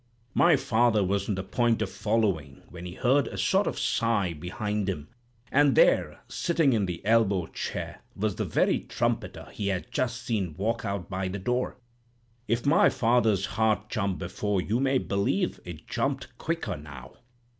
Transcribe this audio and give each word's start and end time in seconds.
"My 0.33 0.55
father 0.55 1.03
was 1.03 1.29
on 1.29 1.35
the 1.35 1.43
point 1.43 1.79
of 1.79 1.91
following, 1.91 2.63
when 2.69 2.87
he 2.87 2.93
heard 2.95 3.27
a 3.27 3.37
sort 3.37 3.67
of 3.67 3.77
sigh 3.77 4.33
behind 4.33 4.89
him; 4.89 5.09
and 5.51 5.75
there, 5.75 6.21
sitting 6.27 6.73
in 6.73 6.87
the 6.87 7.05
elbow 7.05 7.45
chair, 7.45 8.01
was 8.15 8.35
the 8.35 8.43
very 8.43 8.79
trumpeter 8.79 9.49
he 9.51 9.67
had 9.67 9.91
just 9.91 10.23
seen 10.23 10.55
walk 10.57 10.83
out 10.85 11.07
by 11.07 11.27
the 11.27 11.37
door! 11.37 11.77
If 12.47 12.65
my 12.65 12.89
father's 12.89 13.45
heart 13.45 13.89
jumped 13.91 14.17
before, 14.17 14.59
you 14.59 14.79
may 14.79 14.97
believe 14.97 15.59
it 15.65 15.85
jumped 15.87 16.35
quicker 16.39 16.75
now. 16.77 17.13